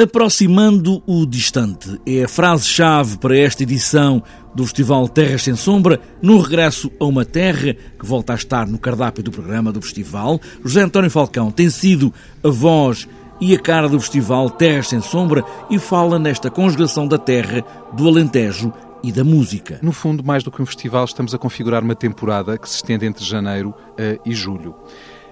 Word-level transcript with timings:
Aproximando 0.00 1.02
o 1.08 1.26
distante 1.26 2.00
é 2.06 2.22
a 2.22 2.28
frase-chave 2.28 3.18
para 3.18 3.36
esta 3.36 3.64
edição 3.64 4.22
do 4.54 4.62
Festival 4.62 5.08
Terras 5.08 5.42
Sem 5.42 5.56
Sombra, 5.56 6.00
no 6.22 6.38
regresso 6.38 6.88
a 7.00 7.04
uma 7.04 7.24
terra 7.24 7.74
que 7.74 8.06
volta 8.06 8.32
a 8.32 8.36
estar 8.36 8.68
no 8.68 8.78
cardápio 8.78 9.24
do 9.24 9.32
programa 9.32 9.72
do 9.72 9.82
festival. 9.82 10.40
José 10.64 10.82
António 10.82 11.10
Falcão 11.10 11.50
tem 11.50 11.68
sido 11.68 12.14
a 12.44 12.48
voz 12.48 13.08
e 13.40 13.52
a 13.56 13.58
cara 13.58 13.88
do 13.88 13.98
festival 13.98 14.48
Terras 14.50 14.86
Sem 14.86 15.00
Sombra 15.00 15.44
e 15.68 15.80
fala 15.80 16.16
nesta 16.16 16.48
conjugação 16.48 17.08
da 17.08 17.18
terra, 17.18 17.64
do 17.92 18.06
Alentejo 18.06 18.72
e 19.02 19.10
da 19.10 19.24
música. 19.24 19.80
No 19.82 19.90
fundo, 19.90 20.22
mais 20.22 20.44
do 20.44 20.52
que 20.52 20.62
um 20.62 20.66
festival, 20.66 21.06
estamos 21.06 21.34
a 21.34 21.38
configurar 21.38 21.82
uma 21.82 21.96
temporada 21.96 22.56
que 22.56 22.68
se 22.68 22.76
estende 22.76 23.04
entre 23.04 23.24
janeiro 23.24 23.70
uh, 23.70 24.20
e 24.24 24.32
julho. 24.32 24.76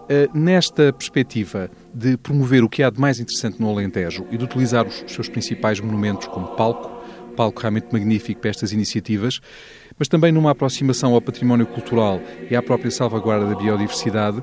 Uh, 0.07 0.39
nesta 0.39 0.93
perspectiva 0.93 1.69
de 1.93 2.17
promover 2.17 2.63
o 2.63 2.69
que 2.69 2.83
há 2.83 2.91
de 2.91 3.01
mais 3.01 3.19
interessante 3.19 3.61
no 3.61 3.69
Alentejo 3.69 4.25
e 4.31 4.39
de 4.39 4.45
utilizar 4.45 4.87
os 4.87 5.05
seus 5.09 5.29
principais 5.29 5.81
monumentos 5.81 6.29
como 6.29 6.47
palco, 6.49 7.03
palco 7.37 7.61
realmente 7.61 7.89
magnífico 7.93 8.41
para 8.41 8.51
estas 8.51 8.73
iniciativas, 8.73 9.41
mas 9.99 10.07
também 10.07 10.31
numa 10.31 10.53
aproximação 10.53 11.13
ao 11.13 11.21
património 11.21 11.67
cultural 11.67 12.21
e 12.49 12.55
à 12.55 12.63
própria 12.63 12.91
salvaguarda 12.91 13.47
da 13.47 13.57
biodiversidade, 13.57 14.43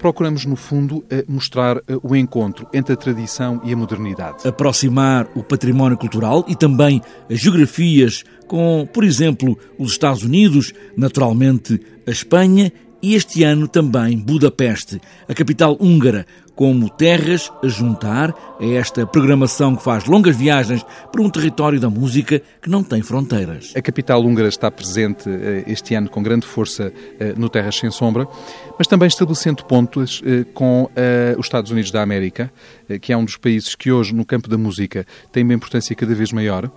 procuramos, 0.00 0.46
no 0.46 0.56
fundo, 0.56 1.04
eh, 1.10 1.24
mostrar 1.28 1.76
eh, 1.76 1.82
o 2.02 2.16
encontro 2.16 2.66
entre 2.72 2.94
a 2.94 2.96
tradição 2.96 3.60
e 3.62 3.72
a 3.72 3.76
modernidade. 3.76 4.48
Aproximar 4.48 5.28
o 5.34 5.42
património 5.42 5.98
cultural 5.98 6.44
e 6.48 6.56
também 6.56 7.02
as 7.30 7.38
geografias 7.38 8.24
com, 8.46 8.88
por 8.92 9.04
exemplo, 9.04 9.58
os 9.78 9.92
Estados 9.92 10.22
Unidos, 10.22 10.72
naturalmente 10.96 11.80
a 12.06 12.10
Espanha 12.10 12.72
e 13.02 13.14
este 13.14 13.42
ano 13.42 13.66
também 13.66 14.18
Budapeste, 14.18 15.00
a 15.28 15.34
capital 15.34 15.76
húngara, 15.80 16.26
como 16.54 16.90
terras 16.90 17.50
a 17.64 17.68
juntar 17.68 18.34
a 18.60 18.66
esta 18.66 19.06
programação 19.06 19.74
que 19.74 19.82
faz 19.82 20.04
longas 20.04 20.36
viagens 20.36 20.84
para 21.10 21.22
um 21.22 21.30
território 21.30 21.80
da 21.80 21.88
música 21.88 22.42
que 22.60 22.68
não 22.68 22.84
tem 22.84 23.00
fronteiras. 23.00 23.72
A 23.74 23.80
capital 23.80 24.22
húngara 24.22 24.48
está 24.48 24.70
presente 24.70 25.26
eh, 25.30 25.64
este 25.66 25.94
ano 25.94 26.10
com 26.10 26.22
grande 26.22 26.46
força 26.46 26.92
eh, 27.18 27.32
no 27.34 27.48
Terras 27.48 27.76
Sem 27.76 27.90
Sombra, 27.90 28.28
mas 28.76 28.86
também 28.86 29.08
estabelecendo 29.08 29.64
pontos 29.64 30.22
eh, 30.22 30.44
com 30.52 30.90
os 31.38 31.46
Estados 31.46 31.70
Unidos 31.70 31.90
da 31.90 32.02
América, 32.02 32.52
que 33.00 33.12
é 33.12 33.16
um 33.16 33.24
dos 33.24 33.38
países 33.38 33.74
que 33.74 33.90
hoje, 33.90 34.14
no 34.14 34.24
campo 34.26 34.48
da 34.48 34.58
música, 34.58 35.06
tem 35.32 35.42
uma 35.42 35.54
importância 35.54 35.96
cada 35.96 36.14
vez 36.14 36.30
maior 36.30 36.70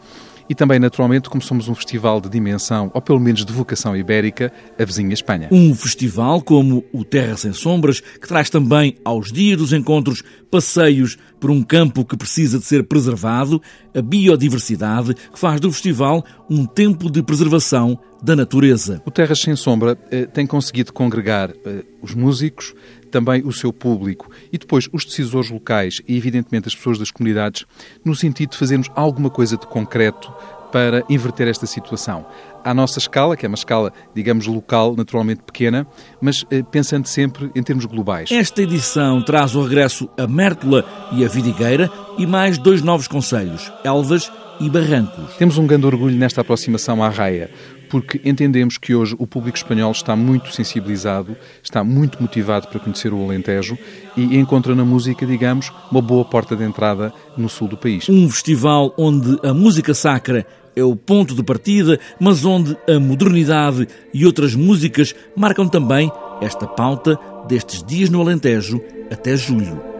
e 0.49 0.55
também, 0.55 0.79
naturalmente, 0.79 1.29
como 1.29 1.41
somos 1.41 1.67
um 1.67 1.75
festival 1.75 2.19
de 2.19 2.29
dimensão, 2.29 2.91
ou 2.93 3.01
pelo 3.01 3.19
menos 3.19 3.45
de 3.45 3.53
vocação 3.53 3.95
ibérica, 3.95 4.51
a 4.77 4.85
vizinha 4.85 5.13
Espanha. 5.13 5.47
Um 5.51 5.73
festival 5.73 6.41
como 6.41 6.83
o 6.91 7.03
Terra 7.03 7.37
Sem 7.37 7.53
Sombras, 7.53 7.99
que 7.99 8.27
traz 8.27 8.49
também 8.49 8.97
aos 9.03 9.31
dias 9.31 9.57
dos 9.57 9.73
encontros 9.73 10.23
passeios 10.49 11.17
por 11.39 11.49
um 11.49 11.61
campo 11.61 12.05
que 12.05 12.15
precisa 12.15 12.59
de 12.59 12.65
ser 12.65 12.83
preservado, 12.83 13.61
a 13.93 14.01
biodiversidade, 14.01 15.13
que 15.13 15.39
faz 15.39 15.59
do 15.59 15.71
festival 15.71 16.23
um 16.49 16.65
tempo 16.65 17.11
de 17.11 17.21
preservação 17.21 17.99
da 18.21 18.35
natureza. 18.35 19.01
O 19.05 19.11
Terras 19.11 19.39
Sem 19.39 19.55
Sombra 19.55 19.97
eh, 20.09 20.25
tem 20.25 20.47
conseguido 20.47 20.93
congregar 20.93 21.51
eh, 21.65 21.83
os 22.01 22.15
músicos, 22.15 22.73
também 23.13 23.43
o 23.45 23.53
seu 23.53 23.71
público 23.71 24.29
e 24.51 24.57
depois 24.57 24.89
os 24.91 25.05
decisores 25.05 25.51
locais 25.51 26.01
e, 26.07 26.17
evidentemente, 26.17 26.67
as 26.67 26.75
pessoas 26.75 26.97
das 26.97 27.11
comunidades, 27.11 27.63
no 28.03 28.15
sentido 28.15 28.51
de 28.51 28.57
fazermos 28.57 28.89
alguma 28.95 29.29
coisa 29.29 29.55
de 29.55 29.67
concreto 29.67 30.33
para 30.71 31.03
inverter 31.07 31.47
esta 31.47 31.67
situação. 31.67 32.25
À 32.63 32.73
nossa 32.73 32.97
escala, 32.97 33.37
que 33.37 33.45
é 33.45 33.47
uma 33.47 33.55
escala, 33.55 33.93
digamos, 34.15 34.47
local, 34.47 34.95
naturalmente 34.95 35.43
pequena, 35.43 35.85
mas 36.19 36.43
eh, 36.49 36.63
pensando 36.63 37.07
sempre 37.07 37.51
em 37.53 37.61
termos 37.61 37.85
globais. 37.85 38.31
Esta 38.31 38.63
edição 38.63 39.21
traz 39.21 39.53
o 39.53 39.61
regresso 39.61 40.09
a 40.17 40.25
Mértola 40.25 40.83
e 41.11 41.23
a 41.23 41.27
Vidigueira 41.27 41.91
e 42.17 42.25
mais 42.25 42.57
dois 42.57 42.81
novos 42.81 43.07
conselhos, 43.07 43.71
Elvas 43.83 44.31
e 44.59 44.67
Barrancos. 44.67 45.35
Temos 45.37 45.59
um 45.59 45.67
grande 45.67 45.85
orgulho 45.85 46.15
nesta 46.15 46.41
aproximação 46.41 47.03
à 47.03 47.09
raia, 47.09 47.51
porque 47.93 48.19
entendemos 48.25 48.79
que 48.79 48.95
hoje 48.95 49.15
o 49.19 49.27
público 49.27 49.55
espanhol 49.55 49.91
está 49.91 50.15
muito 50.15 50.51
sensibilizado, 50.51 51.37
está 51.61 51.83
muito 51.83 52.19
motivado 52.19 52.67
para 52.67 52.79
conhecer 52.79 53.13
o 53.13 53.23
Alentejo 53.23 53.77
e 54.17 54.35
encontra 54.35 54.73
na 54.73 54.83
música, 54.83 55.27
digamos, 55.27 55.71
uma 55.91 56.01
boa 56.01 56.25
porta 56.25 56.55
de 56.55 56.63
entrada 56.63 57.13
no 57.37 57.47
sul 57.47 57.67
do 57.67 57.77
país. 57.77 58.09
Um 58.09 58.27
festival 58.31 58.95
onde 58.97 59.37
a 59.47 59.53
música 59.53 59.93
sacra 59.93 60.43
é 60.75 60.83
o 60.83 60.95
ponto 60.95 61.35
de 61.35 61.43
partida, 61.43 61.99
mas 62.19 62.43
onde 62.43 62.75
a 62.89 62.99
modernidade 62.99 63.87
e 64.11 64.25
outras 64.25 64.55
músicas 64.55 65.13
marcam 65.35 65.67
também 65.67 66.11
esta 66.41 66.65
pauta 66.65 67.19
destes 67.47 67.83
dias 67.83 68.09
no 68.09 68.19
Alentejo 68.21 68.81
até 69.11 69.37
julho. 69.37 69.92